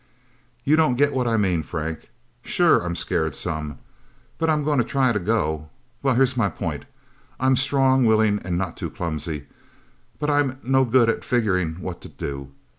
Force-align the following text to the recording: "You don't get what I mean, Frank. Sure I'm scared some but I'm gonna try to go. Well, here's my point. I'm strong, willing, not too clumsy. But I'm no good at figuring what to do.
"You 0.63 0.75
don't 0.75 0.95
get 0.95 1.13
what 1.13 1.27
I 1.27 1.37
mean, 1.37 1.61
Frank. 1.61 2.09
Sure 2.43 2.79
I'm 2.81 2.95
scared 2.95 3.35
some 3.35 3.77
but 4.39 4.49
I'm 4.49 4.63
gonna 4.63 4.83
try 4.83 5.11
to 5.11 5.19
go. 5.19 5.69
Well, 6.01 6.15
here's 6.15 6.35
my 6.35 6.49
point. 6.49 6.85
I'm 7.39 7.55
strong, 7.55 8.05
willing, 8.05 8.41
not 8.43 8.77
too 8.77 8.89
clumsy. 8.89 9.45
But 10.17 10.31
I'm 10.31 10.57
no 10.63 10.85
good 10.85 11.07
at 11.07 11.23
figuring 11.23 11.73
what 11.81 12.01
to 12.01 12.09
do. 12.09 12.49